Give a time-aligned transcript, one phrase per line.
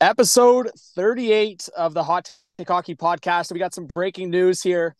[0.00, 3.50] Episode 38 of the Hot Take Hockey podcast.
[3.50, 4.94] We got some breaking news here.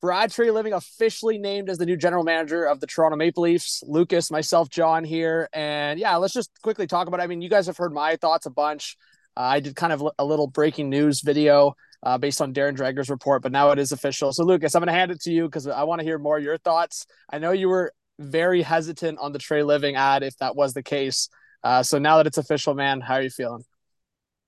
[0.00, 3.82] Brad Treliving officially named as the new general manager of the Toronto Maple Leafs.
[3.84, 5.48] Lucas, myself, John here.
[5.52, 7.24] And yeah, let's just quickly talk about it.
[7.24, 8.96] I mean, you guys have heard my thoughts a bunch.
[9.36, 11.74] Uh, I did kind of a little breaking news video
[12.04, 14.32] uh, based on Darren Dreger's report, but now it is official.
[14.32, 16.38] So, Lucas, I'm going to hand it to you because I want to hear more
[16.38, 17.04] of your thoughts.
[17.32, 21.28] I know you were very hesitant on the Treliving ad if that was the case.
[21.64, 23.64] Uh, so now that it's official, man, how are you feeling?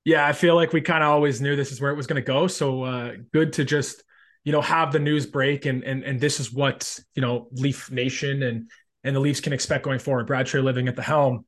[0.04, 2.22] Yeah, I feel like we kind of always knew this is where it was going
[2.22, 2.46] to go.
[2.48, 4.02] So uh, good to just
[4.44, 7.90] you know have the news break and and and this is what you know Leaf
[7.90, 8.70] Nation and
[9.04, 10.26] and the Leafs can expect going forward.
[10.26, 11.44] Brad Treliving at the helm.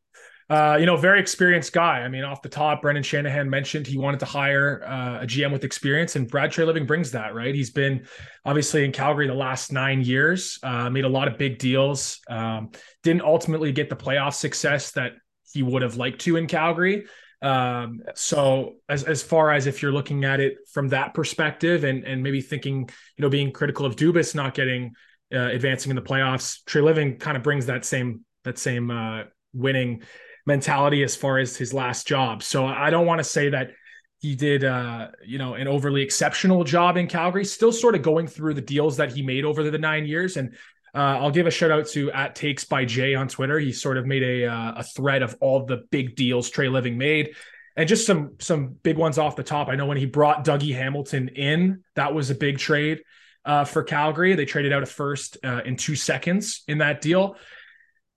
[0.50, 2.00] Uh, you know, very experienced guy.
[2.00, 5.52] I mean, off the top, Brendan Shanahan mentioned he wanted to hire uh, a GM
[5.52, 7.34] with experience, and Brad Treliving brings that.
[7.34, 8.06] Right, he's been
[8.44, 12.20] obviously in Calgary the last nine years, uh, made a lot of big deals.
[12.28, 12.70] Um,
[13.02, 15.12] didn't ultimately get the playoff success that
[15.50, 17.06] he would have liked to in Calgary.
[17.44, 22.02] Um, so as as far as if you're looking at it from that perspective and
[22.04, 24.94] and maybe thinking, you know, being critical of Dubas not getting
[25.32, 30.02] uh, advancing in the playoffs, Treliving kind of brings that same that same uh, winning
[30.46, 32.42] mentality as far as his last job.
[32.42, 33.72] So I don't want to say that
[34.20, 38.26] he did uh, you know an overly exceptional job in Calgary, still sort of going
[38.26, 40.56] through the deals that he made over the nine years and
[40.94, 43.58] uh, I'll give a shout out to at Takes by Jay on Twitter.
[43.58, 47.34] He sort of made a uh, a thread of all the big deals Treliving made,
[47.76, 49.68] and just some some big ones off the top.
[49.68, 53.02] I know when he brought Dougie Hamilton in, that was a big trade
[53.44, 54.34] uh, for Calgary.
[54.34, 57.36] They traded out a first uh, in two seconds in that deal.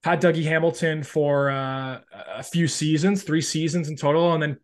[0.03, 1.99] Had Dougie Hamilton for uh,
[2.35, 4.57] a few seasons, three seasons in total, and then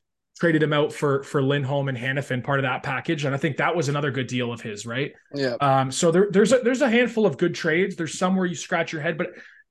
[0.44, 3.56] traded him out for for Lindholm and Hanifin, part of that package, and I think
[3.58, 5.14] that was another good deal of his, right?
[5.34, 5.56] Yeah.
[5.62, 7.96] Um, so there, there's a, there's a handful of good trades.
[7.96, 9.28] There's some where you scratch your head, but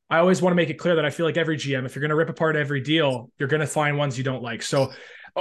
[0.08, 2.00] I always want to make it clear that I feel like every GM, if you're
[2.00, 4.62] going to rip apart every deal, you're going to find ones you don't like.
[4.62, 4.92] So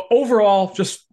[0.09, 1.05] overall, just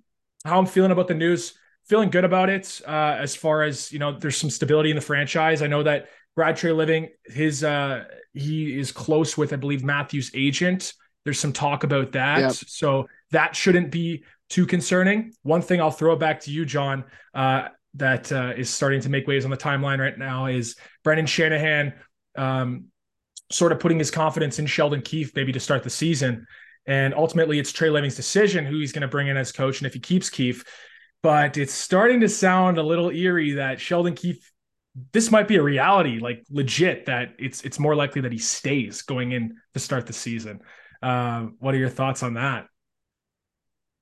[0.44, 2.80] how I'm feeling about the news, feeling good about it.
[2.84, 5.62] Uh, as far as you know, there's some stability in the franchise.
[5.62, 8.02] I know that Brad Treliving, his uh,
[8.32, 10.92] he is close with, I believe, Matthews' agent.
[11.28, 12.40] There's some talk about that.
[12.40, 12.52] Yep.
[12.52, 15.34] So that shouldn't be too concerning.
[15.42, 19.10] One thing I'll throw it back to you, John, uh, that uh, is starting to
[19.10, 21.92] make waves on the timeline right now is Brendan Shanahan
[22.34, 22.86] um,
[23.50, 26.46] sort of putting his confidence in Sheldon Keefe maybe to start the season.
[26.86, 29.92] And ultimately, it's Treliving's decision who he's going to bring in as coach and if
[29.92, 30.64] he keeps Keefe.
[31.22, 34.50] But it's starting to sound a little eerie that Sheldon Keefe,
[35.12, 39.02] this might be a reality, like legit, that it's it's more likely that he stays
[39.02, 40.60] going in to start the season.
[41.02, 42.66] Uh, what are your thoughts on that?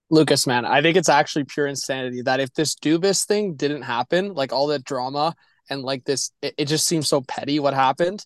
[0.09, 4.35] Lucas, man, I think it's actually pure insanity that if this Dubas thing didn't happen,
[4.35, 5.35] like all the drama
[5.69, 8.25] and like this, it, it just seems so petty what happened.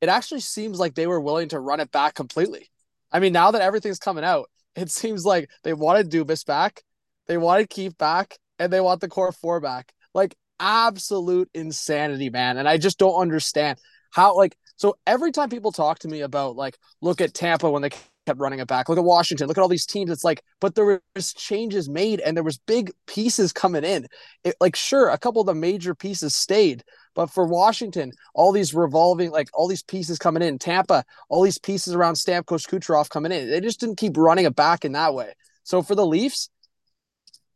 [0.00, 2.70] It actually seems like they were willing to run it back completely.
[3.12, 6.82] I mean, now that everything's coming out, it seems like they wanted Dubas back,
[7.26, 9.92] they wanted Keefe back, and they want the core four back.
[10.14, 12.56] Like absolute insanity, man.
[12.56, 13.78] And I just don't understand
[14.10, 17.82] how, like, so every time people talk to me about like, look at Tampa when
[17.82, 17.90] they
[18.26, 18.88] kept running it back.
[18.88, 19.46] Look at Washington.
[19.46, 20.10] Look at all these teams.
[20.10, 24.06] It's like, but there was changes made and there was big pieces coming in.
[24.44, 26.82] It, like, sure, a couple of the major pieces stayed,
[27.14, 30.58] but for Washington, all these revolving, like all these pieces coming in.
[30.58, 33.50] Tampa, all these pieces around Stamkos Kucherov coming in.
[33.50, 35.32] They just didn't keep running it back in that way.
[35.64, 36.50] So for the Leafs,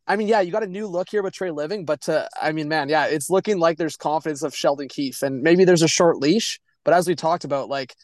[0.07, 2.69] I mean, yeah, you got a new look here with Treliving, but to, I mean,
[2.69, 6.19] man, yeah, it's looking like there's confidence of Sheldon Keefe, and maybe there's a short
[6.19, 6.61] leash.
[6.85, 7.95] But as we talked about, like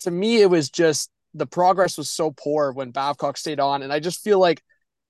[0.00, 3.82] to me, it was just the progress was so poor when Babcock stayed on.
[3.82, 4.62] And I just feel like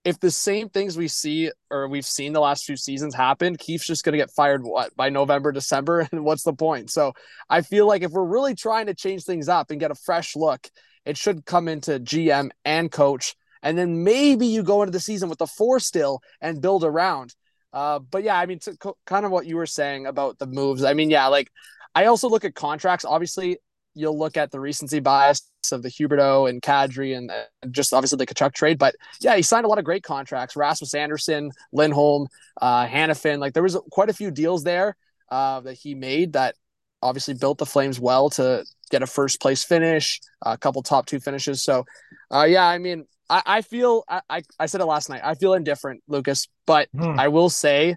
[0.04, 3.86] if the same things we see or we've seen the last few seasons happen, Keefe's
[3.86, 6.08] just going to get fired what by November, December.
[6.12, 6.90] And what's the point?
[6.90, 7.12] So
[7.48, 10.36] I feel like if we're really trying to change things up and get a fresh
[10.36, 10.68] look,
[11.04, 13.34] it should come into GM and coach.
[13.62, 17.34] And then maybe you go into the season with the four still and build around.
[17.72, 18.76] Uh, but yeah, I mean, to,
[19.06, 20.82] kind of what you were saying about the moves.
[20.82, 21.50] I mean, yeah, like
[21.94, 23.04] I also look at contracts.
[23.04, 23.58] Obviously,
[23.94, 27.30] you'll look at the recency bias of the Huberdeau and Kadri and,
[27.70, 28.78] just obviously the Tkachuk trade.
[28.78, 30.56] But yeah, he signed a lot of great contracts.
[30.56, 32.28] Rasmus Andersson, Lindholm,
[32.60, 33.38] uh, Hanifin.
[33.38, 34.96] Like there was quite a few deals there
[35.30, 36.56] uh, that he made that
[37.02, 41.20] obviously built the Flames well to get a first place finish, a couple top two
[41.20, 41.62] finishes.
[41.62, 41.84] So
[42.30, 45.22] uh, yeah, I mean, I, I feel I, I, I said it last night.
[45.24, 47.18] I feel indifferent, Lucas, but hmm.
[47.18, 47.96] I will say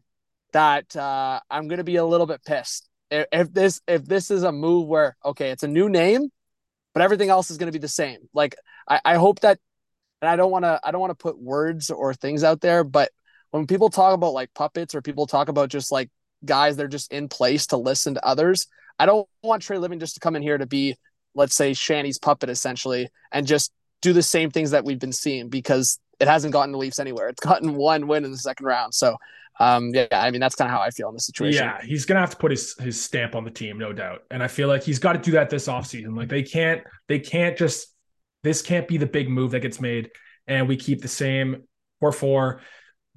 [0.54, 4.44] that uh, I'm going to be a little bit pissed if this if this is
[4.44, 6.30] a move where okay, it's a new name,
[6.94, 8.20] but everything else is going to be the same.
[8.34, 8.56] Like
[8.88, 9.60] I, I hope that,
[10.22, 12.84] and I don't want to I don't want to put words or things out there,
[12.84, 13.12] but
[13.52, 16.10] when people talk about like puppets or people talk about just like
[16.44, 20.20] guys they're just in place to listen to others, I don't want Treliving just to
[20.20, 20.96] come in here to be
[21.36, 23.72] let's say Shanny's puppet essentially and just
[24.04, 27.30] do the same things that we've been seeing because it hasn't gotten the Leafs anywhere.
[27.30, 28.94] It's gotten one win in the second round.
[28.94, 29.18] So
[29.60, 31.64] um, yeah, I mean that's kind of how I feel in the situation.
[31.64, 34.22] Yeah, he's gonna have to put his his stamp on the team, no doubt.
[34.30, 36.16] And I feel like he's got to do that this offseason.
[36.16, 37.88] Like they can't they can't just
[38.44, 40.12] this can't be the big move that gets made
[40.48, 41.64] and we keep the same
[42.00, 42.62] four four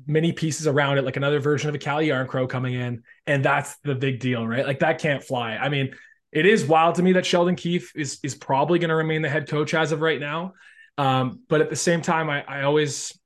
[0.07, 3.77] many pieces around it, like another version of a Calle Jarnkrok coming in, and that's
[3.79, 4.67] the big deal, right?
[4.67, 5.57] Like that can't fly.
[5.57, 5.95] I mean,
[6.33, 9.29] it is wild to me that Sheldon Keefe is is probably going to remain the
[9.29, 10.53] head coach as of right now.
[10.99, 13.19] Um, but at the same time, I, I always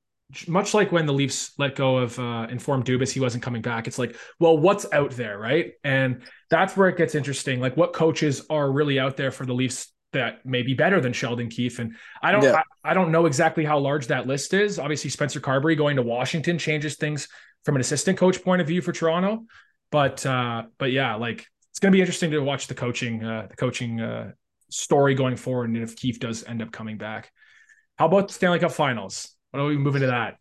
[0.46, 3.87] much like when the Leafs let go of uh, informed Dubas, he wasn't coming back.
[3.87, 5.72] It's like, well, what's out there, right?
[5.82, 7.61] And that's where it gets interesting.
[7.61, 11.12] Like, what coaches are really out there for the Leafs that may be better than
[11.12, 11.78] Sheldon Keefe?
[11.78, 12.62] And I don't, yeah.
[12.84, 14.78] I, I, don't know exactly how large that list is.
[14.78, 17.28] Obviously, Spencer Carbery going to Washington changes things
[17.64, 19.44] from an assistant coach point of view for Toronto.
[19.90, 23.49] But, uh, but yeah, like it's going to be interesting to watch the coaching, uh,
[23.50, 24.32] the coaching uh,
[24.70, 27.32] story going forward, and if Keefe does end up coming back.
[28.00, 29.37] How about the Stanley Cup Finals?
[29.50, 30.38] Why don't we move into that?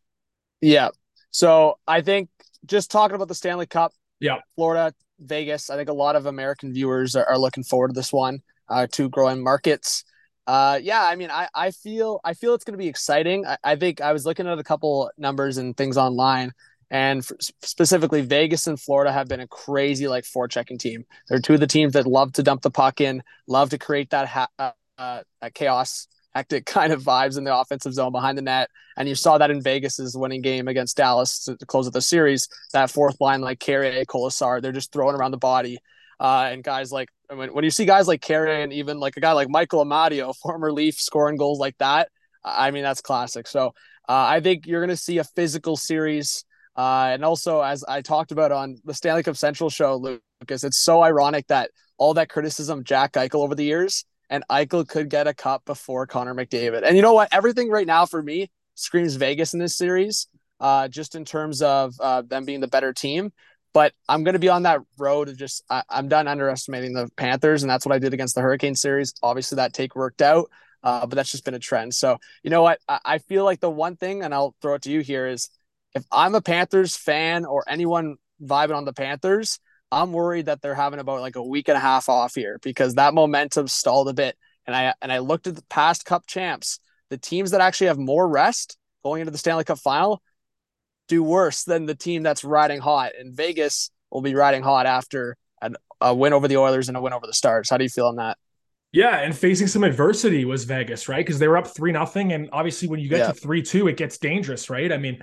[0.62, 0.92] Yeah.
[1.32, 2.30] So I think
[2.66, 3.92] just talking about the Stanley Cup,
[4.22, 5.70] yeah, Florida, Vegas.
[5.70, 8.40] I think a lot of American viewers are, are looking forward to this one.
[8.70, 10.06] Uh, two growing markets.
[10.48, 13.46] Uh, yeah, I mean, I, I feel I feel it's going to be exciting.
[13.46, 16.54] I, I think I was looking at a couple numbers and things online,
[16.90, 21.04] and for, specifically Vegas and Florida have been a crazy like forechecking team.
[21.28, 24.12] They're two of the teams that love to dump the puck in, love to create
[24.12, 28.38] that ha- uh, uh, that chaos hectic kind of vibes in the offensive zone behind
[28.38, 28.70] the net.
[28.98, 32.02] And you saw that in Vegas's winning game against Dallas to, to close of the
[32.02, 32.48] series.
[32.74, 35.80] That fourth line, like Carrier, Kolesar, they're just throwing around the body.
[36.20, 39.22] Uh, and guys like when, when you see guys like Carrier and even like a
[39.22, 42.10] guy like Michael Amadio, former Leaf, scoring goals like that,
[42.44, 43.48] I mean that's classic.
[43.48, 43.68] So
[44.08, 46.44] uh, I think you're going to see a physical series.
[46.76, 50.80] Uh, and also, as I talked about on the Stanley Cup Central show, Lucas, it's
[50.80, 55.28] so ironic that all that criticism Jack Eichel over the years and Eichel could get
[55.28, 56.84] a cup before Connor McDavid.
[56.84, 57.30] And you know what?
[57.32, 60.28] Everything right now for me screams Vegas in this series,
[60.60, 63.32] uh, just in terms of uh, them being the better team.
[63.74, 67.10] But I'm going to be on that road of just, I, am done underestimating the
[67.18, 67.62] Panthers.
[67.62, 69.14] And that's what I did against the Hurricane series.
[69.22, 70.50] Obviously, that take worked out,
[70.84, 71.94] uh, but that's just been a trend.
[71.94, 72.80] So, you know what?
[72.88, 75.50] I, I feel like the one thing, and I'll throw it to you here, is
[75.94, 79.60] if I'm a Panthers fan or anyone vibing on the Panthers,
[79.92, 82.96] I'm worried that they're having about like a week and a half off here because
[82.96, 84.38] that momentum stalled a bit.
[84.68, 87.98] And I and I looked at the past Cup champs, the teams that actually have
[87.98, 90.22] more rest going into the Stanley Cup final
[91.08, 93.14] do worse than the team that's riding hot.
[93.20, 97.02] And Vegas will be riding hot after a, a win over the Oilers and a
[97.02, 97.70] win over the Stars.
[97.70, 98.38] How do you feel on that?
[98.92, 101.24] Yeah, and facing some adversity was Vegas, right?
[101.24, 103.28] Because they were up three nothing, and obviously when you get yeah.
[103.28, 104.92] to three two, it gets dangerous, right?
[104.92, 105.22] I mean,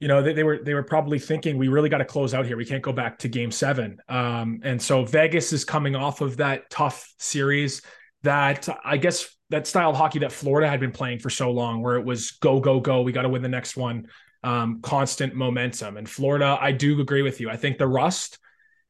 [0.00, 2.46] you know they, they, were they were probably thinking we really got to close out
[2.46, 6.20] here we can't go back to game seven um, and so vegas is coming off
[6.20, 7.82] of that tough series
[8.22, 11.82] that i guess that style of hockey that florida had been playing for so long
[11.82, 14.08] where it was go go go we got to win the next one
[14.42, 18.38] um, constant momentum and florida i do agree with you i think the rust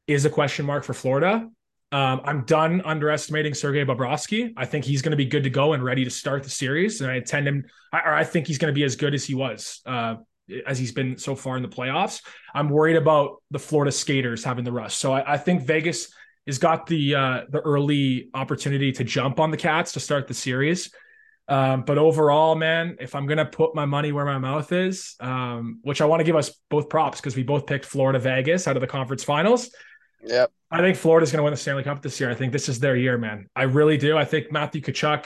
[0.07, 1.47] is a question mark for florida
[1.93, 4.53] um, I'm done underestimating Sergei Bobrovsky.
[4.55, 7.01] I think he's going to be good to go and ready to start the series.
[7.01, 9.35] And I intend him, I, I think he's going to be as good as he
[9.35, 10.15] was uh,
[10.65, 12.21] as he's been so far in the playoffs.
[12.53, 14.99] I'm worried about the Florida skaters having the rust.
[14.99, 16.13] So I, I think Vegas
[16.47, 20.33] has got the uh, the early opportunity to jump on the Cats to start the
[20.33, 20.91] series.
[21.47, 25.79] Um, but overall, man, if I'm gonna put my money where my mouth is, um,
[25.81, 28.77] which I want to give us both props because we both picked Florida Vegas out
[28.77, 29.69] of the conference finals.
[30.23, 30.51] Yep.
[30.69, 32.29] I think Florida's gonna win the Stanley Cup this year.
[32.29, 33.47] I think this is their year, man.
[33.55, 34.17] I really do.
[34.17, 35.25] I think Matthew Tkachuk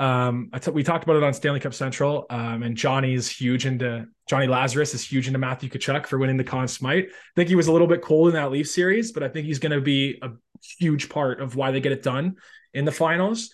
[0.00, 3.66] um, t- we talked about it on Stanley Cup Central, um, and Johnny is huge
[3.66, 7.04] into Johnny Lazarus is huge into Matthew Tkachuk for winning the Conn Smythe.
[7.04, 9.46] I think he was a little bit cold in that Leaf series, but I think
[9.46, 10.30] he's going to be a
[10.78, 12.36] huge part of why they get it done
[12.72, 13.50] in the finals.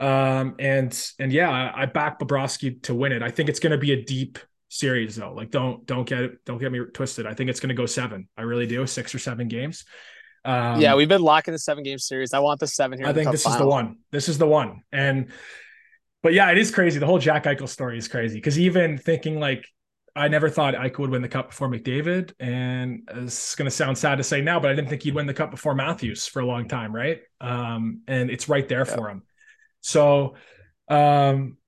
[0.00, 3.22] Um, and and yeah, I, I back Bobrovsky to win it.
[3.22, 4.38] I think it's going to be a deep
[4.68, 5.32] series though.
[5.32, 7.26] Like don't don't get it don't get me twisted.
[7.26, 8.28] I think it's going to go seven.
[8.36, 9.84] I really do, six or seven games.
[10.44, 12.34] Um, yeah, we've been locking the seven game series.
[12.34, 13.06] I want the seven here.
[13.06, 13.56] I think this final.
[13.56, 13.96] is the one.
[14.10, 14.82] This is the one.
[14.92, 15.30] And
[16.24, 16.98] but yeah, it is crazy.
[16.98, 19.68] The whole Jack Eichel story is crazy because even thinking like
[20.16, 23.98] I never thought Eichel would win the cup before McDavid, and it's going to sound
[23.98, 26.40] sad to say now, but I didn't think he'd win the cup before Matthews for
[26.40, 27.20] a long time, right?
[27.42, 28.94] Um, and it's right there yeah.
[28.94, 29.22] for him.
[29.82, 30.36] So,
[30.88, 31.58] um,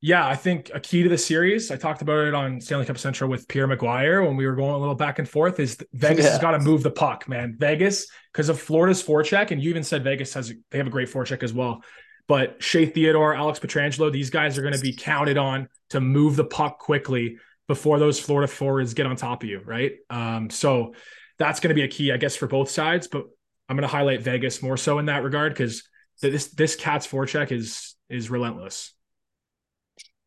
[0.00, 1.70] yeah, I think a key to the series.
[1.70, 4.74] I talked about it on Stanley Cup Central with Pierre McGuire when we were going
[4.74, 5.60] a little back and forth.
[5.60, 6.32] Is Vegas yeah.
[6.32, 7.54] has got to move the puck, man.
[7.60, 11.08] Vegas because of Florida's forecheck, and you even said Vegas has they have a great
[11.08, 11.84] forecheck as well.
[12.30, 16.36] But Shea Theodore, Alex Pietrangelo, these guys are going to be counted on to move
[16.36, 19.94] the puck quickly before those Florida forwards get on top of you, right?
[20.10, 20.94] Um, so
[21.40, 23.08] that's going to be a key, I guess, for both sides.
[23.08, 23.24] But
[23.68, 25.82] I'm going to highlight Vegas more so in that regard because
[26.22, 28.94] this this Cats forecheck is is relentless.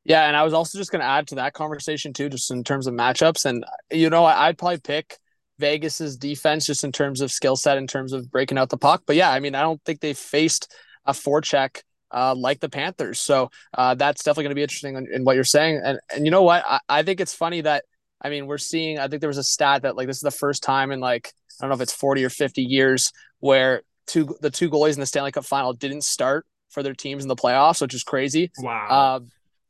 [0.04, 2.66] Yeah, and I was also just going to add to that conversation too, just in
[2.66, 3.46] terms of matchups.
[3.46, 5.20] And you know, I'd probably pick
[5.58, 9.04] Vegas's defense just in terms of skill set, in terms of breaking out the puck.
[9.08, 10.70] But yeah, I mean, I don't think they faced
[11.06, 11.80] a forecheck
[12.14, 13.20] uh, like the Panthers.
[13.20, 15.82] So uh, that's definitely going to be interesting in, in, what you're saying.
[15.84, 16.64] And and you know what?
[16.66, 17.84] I, I think it's funny that
[18.22, 19.00] I mean we're seeing.
[19.00, 21.34] I think there was a stat that like this is the first time in like
[21.60, 25.00] I don't know if it's 40 or 50 years where two the two goalies in
[25.00, 28.52] the Stanley Cup final didn't start for their teams in the playoffs, which is crazy.
[28.60, 28.88] Wow.
[28.90, 29.20] Uh,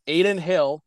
[0.07, 0.83] Adin Hill,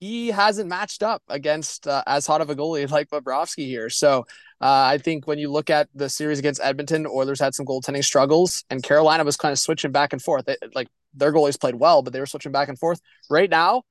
[0.00, 3.90] he hasn't matched up against uh, as hot of a goalie like Bobrovsky here.
[3.90, 4.26] So
[4.60, 8.04] uh, I think when you look at the series against Edmonton, Oilers had some goaltending
[8.04, 10.48] struggles, and Carolina was kind of switching back and forth.
[10.48, 13.00] It, like their goalies played well, but they were switching back and forth.
[13.30, 13.82] Right now,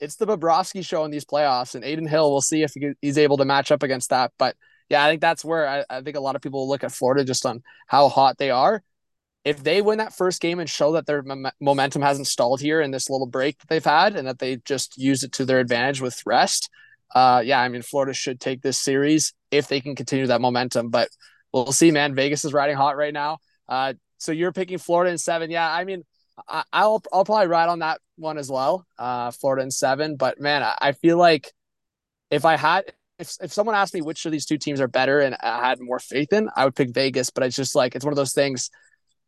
[0.00, 2.30] it's the Bobrovsky show in these playoffs, and Adin Hill.
[2.30, 4.32] We'll see if he's able to match up against that.
[4.38, 4.56] But
[4.88, 7.24] yeah, I think that's where I, I think a lot of people look at Florida
[7.24, 8.82] just on how hot they are
[9.46, 12.80] if they win that first game and show that their mom- momentum hasn't stalled here
[12.80, 15.60] in this little break that they've had and that they just use it to their
[15.60, 16.68] advantage with rest,
[17.14, 20.90] uh, yeah, I mean, Florida should take this series if they can continue that momentum.
[20.90, 21.08] But
[21.52, 22.14] we'll see, man.
[22.14, 23.38] Vegas is riding hot right now.
[23.68, 25.50] Uh, so you're picking Florida in seven.
[25.50, 26.04] Yeah, I mean,
[26.48, 28.86] I, will I'll probably ride on that one as well.
[28.98, 30.16] Uh, Florida in seven.
[30.16, 31.52] But man, I, I feel like
[32.30, 35.20] if I had if if someone asked me which of these two teams are better
[35.20, 37.30] and I had more faith in, I would pick Vegas.
[37.30, 38.70] But it's just like it's one of those things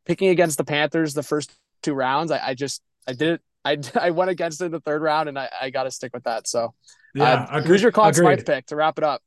[0.04, 3.42] picking against the Panthers the first two rounds, I, I just I did it.
[3.64, 6.12] I, I went against it in the third round, and I, I got to stick
[6.14, 6.47] with that.
[6.47, 6.75] So,
[7.14, 9.22] yeah, uh, who's your Conn Smythe pick to wrap it up?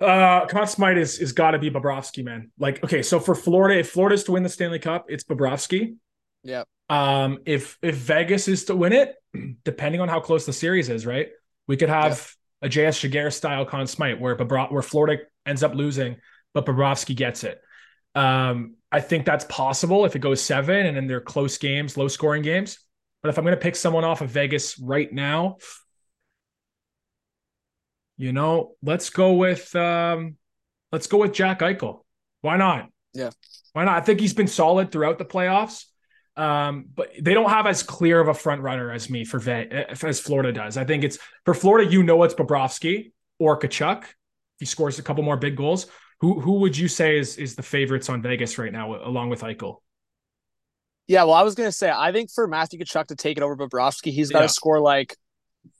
[0.00, 2.50] Uh, Conn Smythe is is got to be Bobrovsky, man.
[2.58, 5.96] Like, okay, so for Florida, if Florida's to win the Stanley Cup, it's Bobrovsky.
[6.42, 6.64] Yeah.
[6.88, 9.14] Um, if if Vegas is to win it,
[9.64, 11.28] depending on how close the series is, right,
[11.66, 12.30] we could have
[12.62, 16.16] a JS Giguere style Conn Smythe where Bobro- where Florida ends up losing,
[16.52, 17.60] but Bobrovsky gets it.
[18.14, 22.08] Um, I think that's possible if it goes seven and then they're close games, low
[22.08, 22.78] scoring games.
[23.22, 25.58] But if I'm going to pick someone off of Vegas right now,
[28.16, 30.36] you know, let's go with um,
[30.92, 32.00] let's go with Jack Eichel.
[32.40, 32.88] Why not?
[33.12, 33.30] Yeah.
[33.72, 33.96] Why not?
[33.96, 35.84] I think he's been solid throughout the playoffs.
[36.36, 39.68] Um, but they don't have as clear of a front runner as me for Ve-
[40.02, 40.76] as Florida does.
[40.76, 44.04] I think it's for Florida, you know it's Bobrovsky or Tkachuk.
[44.58, 45.86] He scores a couple more big goals.
[46.20, 49.40] Who who would you say is is the favorites on Vegas right now, along with
[49.42, 49.76] Eichel?
[51.06, 53.56] Yeah, well, I was gonna say I think for Matthew Tkachuk to take it over
[53.56, 54.48] Bobrovsky, he's got to yeah.
[54.48, 55.16] score like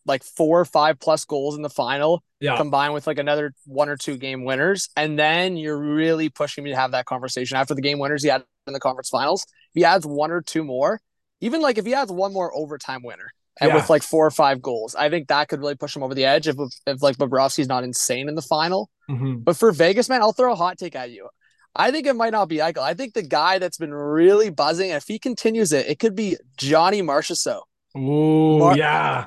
[0.05, 2.57] like four or five plus goals in the final, yeah.
[2.57, 6.71] combined with like another one or two game winners, and then you're really pushing me
[6.71, 9.45] to have that conversation after the game winners he had in the conference finals.
[9.45, 11.01] If he adds one or two more,
[11.41, 13.77] even like if he adds one more overtime winner, and yeah.
[13.77, 14.95] with like four or five goals.
[14.95, 17.85] I think that could really push him over the edge if, if like Bobrovsky's not
[17.85, 18.91] insane in the final.
[19.09, 19.39] Mm-hmm.
[19.39, 21.29] But for Vegas, man, I'll throw a hot take at you.
[21.75, 22.83] I think it might not be Eichel.
[22.83, 26.37] I think the guy that's been really buzzing, if he continues it, it could be
[26.57, 27.63] Johnny Marchessault.
[27.97, 29.27] Ooh, Mar- yeah.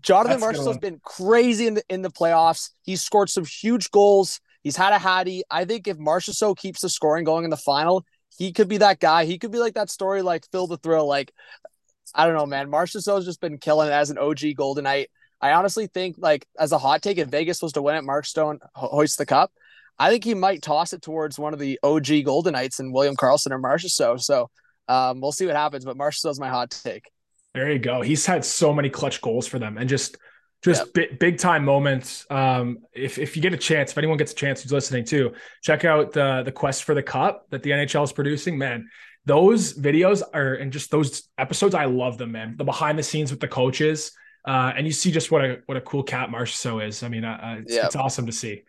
[0.00, 2.70] Jonathan Marchessault's been crazy in the in the playoffs.
[2.82, 4.40] He's scored some huge goals.
[4.62, 5.42] He's had a hattie.
[5.50, 8.04] I think if Marchessault keeps the scoring going in the final,
[8.36, 9.24] he could be that guy.
[9.24, 11.06] He could be like that story, like Phil the Thrill.
[11.06, 11.32] Like
[12.14, 12.70] I don't know, man.
[12.70, 15.10] Marshall Marchessault's just been killing it as an OG Golden Knight.
[15.40, 18.26] I honestly think, like, as a hot take, if Vegas was to win it, Mark
[18.26, 19.50] Stone ho- hoists the cup.
[19.98, 23.16] I think he might toss it towards one of the OG Golden Knights and William
[23.16, 24.20] Karlsson or Marchessault.
[24.22, 24.50] So
[24.88, 25.84] um, we'll see what happens.
[25.84, 27.10] But Marchessault's my hot take.
[27.54, 28.00] There you go.
[28.00, 30.16] He's had so many clutch goals for them and just
[30.62, 30.92] just yep.
[30.94, 32.24] big, big time moments.
[32.30, 35.32] Um, if if you get a chance, if anyone gets a chance who's listening too,
[35.62, 38.56] check out the the quest for the cup that the NHL is producing.
[38.56, 38.88] Man,
[39.26, 42.56] those videos are and just those episodes, I love them, man.
[42.56, 44.12] The behind the scenes with the coaches,
[44.46, 47.02] uh, and you see just what a what a cool cat Marchessault is.
[47.02, 47.86] I mean, uh, uh, it's, yep.
[47.86, 48.62] it's, awesome to see.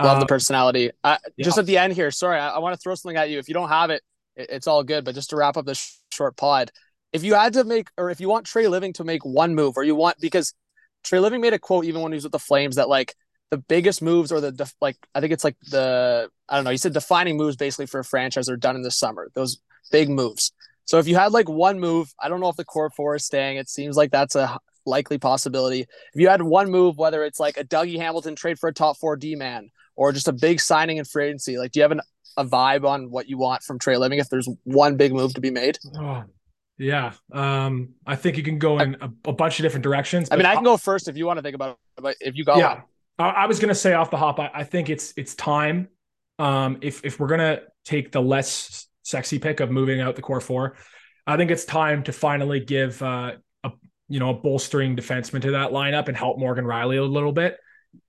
[0.00, 0.90] Love the uh, personality.
[1.04, 1.44] Uh, yeah.
[1.44, 3.38] Just at the end here, sorry, I, I want to throw something at you.
[3.38, 4.02] If you don't have it,
[4.36, 5.04] it, it's all good.
[5.04, 6.70] But just to wrap up this sh- short pod,
[7.12, 9.84] if you had to make, or if you want Treliving to make one move, or
[9.84, 10.54] you want because
[11.04, 13.14] Treliving made a quote even when he was with the Flames that like
[13.50, 16.70] the biggest moves or the def- like I think it's like the I don't know.
[16.70, 19.30] He said defining moves basically for a franchise are done in the summer.
[19.34, 20.52] Those big moves.
[20.84, 23.24] So if you had like one move, I don't know if the core four is
[23.24, 23.56] staying.
[23.56, 25.82] It seems like that's a likely possibility.
[25.82, 28.96] If you had one move, whether it's like a Dougie Hamilton trade for a top
[28.98, 31.92] four D man or just a big signing in free agency, like do you have
[31.92, 32.00] an,
[32.36, 35.50] a vibe on what you want from Treliving if there's one big move to be
[35.50, 35.78] made?
[35.96, 36.24] Oh,
[36.80, 37.12] yeah.
[37.32, 40.28] Um, I think you can go in a, a bunch of different directions.
[40.30, 42.36] I mean, I can go first if you want to think about it, but if
[42.36, 42.74] you got yeah.
[43.16, 43.34] One.
[43.36, 45.88] I was gonna say off the hop, I, I think it's it's time.
[46.38, 50.40] Um, if if we're gonna take the less sexy pick of moving out the core
[50.40, 50.76] four.
[51.26, 53.32] I think it's time to finally give uh,
[53.62, 53.72] a
[54.08, 57.58] you know a bolstering defenseman to that lineup and help Morgan Rielly a little bit.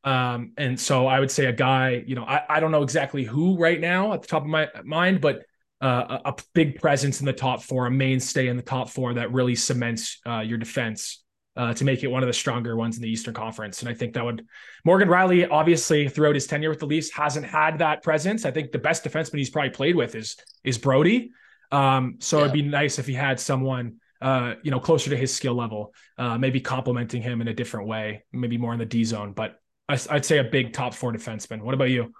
[0.03, 3.23] Um, and so I would say a guy, you know, I, I don't know exactly
[3.23, 5.43] who right now at the top of my mind, but
[5.81, 9.31] uh, a, big presence in the top four, a mainstay in the top four that
[9.31, 11.23] really cements uh, your defense
[11.57, 13.81] uh, to make it one of the stronger ones in the Eastern Conference.
[13.81, 14.45] And I think that would
[14.85, 18.45] Morgan Rielly, obviously, throughout his tenure with the Leafs, hasn't had that presence.
[18.45, 21.31] I think the best defenseman he's probably played with is is Brodie.
[21.71, 22.43] Um, so yeah.
[22.45, 25.93] it'd be nice if he had someone uh, you know, closer to his skill level,
[26.17, 29.33] uh, maybe complementing him in a different way, maybe more in the D zone.
[29.33, 29.59] But
[29.89, 31.61] I, would say a big top four defenseman.
[31.61, 32.13] What about you?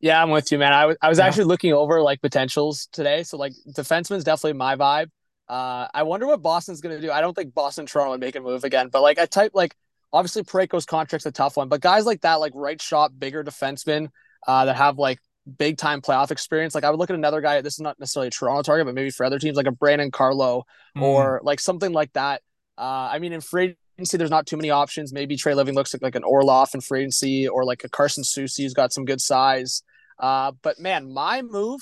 [0.00, 0.72] Yeah, I'm with you, man.
[0.72, 1.26] I, w- I was yeah.
[1.26, 3.22] actually looking over like potentials today.
[3.22, 5.08] So like defenseman's definitely my vibe.
[5.48, 7.10] Uh, I wonder what Boston's going to do.
[7.10, 9.74] I don't think Boston Toronto would make a move again, but like I type like
[10.12, 14.08] obviously Parayko's contract's a tough one, but guys like that, like right shot, bigger defensemen
[14.46, 15.18] uh, that have like
[15.58, 16.74] big time playoff experience.
[16.74, 17.60] Like I would look at another guy.
[17.60, 20.10] This is not necessarily a Toronto target, but maybe for other teams like a Brandon
[20.10, 21.02] Carlo mm.
[21.02, 22.42] or like something like that.
[22.76, 25.12] Uh, I mean, in free agency, there's not too many options.
[25.12, 28.62] Maybe Treliving looks like, like an Orlov in free agency or like a Carson Soucy
[28.62, 29.82] who's got some good size.
[30.18, 31.80] Uh, but man, my move,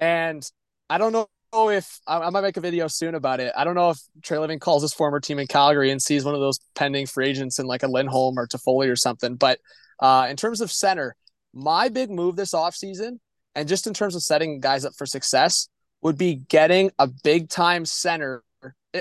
[0.00, 0.48] and
[0.88, 1.28] I don't know
[1.70, 3.52] if I, I, might make a video soon about it.
[3.56, 6.40] I don't know if Treliving calls his former team in Calgary and sees one of
[6.40, 9.36] those pending free agents in like a Lindholm or Toffoli or something.
[9.36, 9.60] But
[10.00, 11.16] uh, in terms of center,
[11.54, 13.18] my big move this offseason,
[13.54, 15.68] and just in terms of setting guys up for success,
[16.02, 18.42] would be getting a big time center.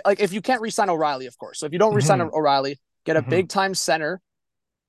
[0.05, 1.59] Like if you can't resign O'Reilly, of course.
[1.59, 1.97] So if you don't mm-hmm.
[1.97, 3.29] resign O'Reilly, get a mm-hmm.
[3.29, 4.21] big time center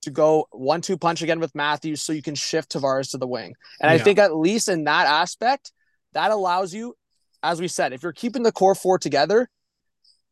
[0.02, 3.26] to go one two punch again with Matthews so you can shift Tavares to the
[3.26, 3.54] wing.
[3.80, 3.94] And yeah.
[3.94, 5.72] I think at least in that aspect,
[6.12, 6.94] that allows you,
[7.42, 9.48] as we said, if you're keeping the core four together,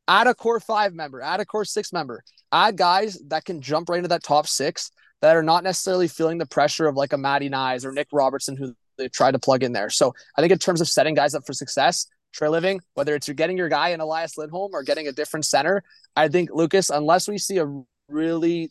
[0.09, 3.89] add a core five member, add a core six member, add guys that can jump
[3.89, 4.91] right into that top six
[5.21, 8.57] that are not necessarily feeling the pressure of like a Matty Knies or Nick Robertson
[8.57, 9.91] who they try to plug in there.
[9.91, 13.35] So I think in terms of setting guys up for success, Treliving, whether it's you're
[13.35, 15.83] getting your guy in Elias Lindholm or getting a different center,
[16.17, 18.71] I think Lucas, unless we see a really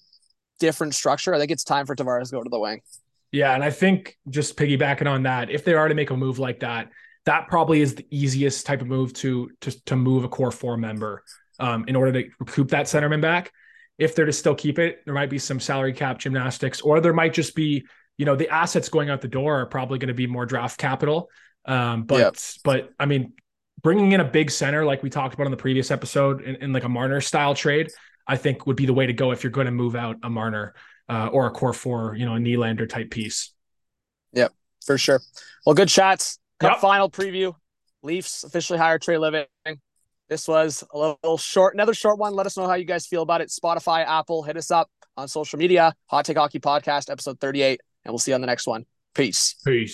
[0.60, 2.82] different structure, I think it's time for Tavares to go to the wing.
[3.32, 6.40] Yeah, and I think just piggybacking on that, if they are to make a move
[6.40, 6.90] like that,
[7.26, 10.78] that probably is the easiest type of move to to to move a core four
[10.78, 11.24] member
[11.60, 13.52] um, in order to recoup that centerman back
[13.98, 17.14] if they're to still keep it, there might be some salary cap gymnastics, or there
[17.14, 17.86] might just be,
[18.18, 20.78] you know, the assets going out the door are probably going to be more draft
[20.78, 21.30] capital.
[21.66, 22.38] Um, but yep.
[22.64, 23.34] but I mean,
[23.84, 26.74] bringing in a big center like we talked about on the previous episode in, in
[26.74, 27.92] like a Marner style trade,
[28.26, 30.30] I think would be the way to go if you're going to move out a
[30.30, 30.74] Marner
[31.10, 33.52] uh, or a core four, you know, a Nylander type piece.
[34.32, 34.54] Yep,
[34.86, 35.22] for sure.
[35.66, 36.40] Well, good shots.
[36.60, 36.82] Cup yep.
[36.82, 37.54] final preview.
[38.02, 39.46] Leafs officially hired Treliving.
[40.30, 42.34] This was a little short, another short one.
[42.34, 43.50] Let us know how you guys feel about it.
[43.50, 45.94] Spotify, Apple, hit us up on social media.
[46.08, 48.86] Hot Take Hockey Podcast, episode 38, and we'll see you on the next one.
[49.14, 49.56] Peace.
[49.66, 49.92] Peace.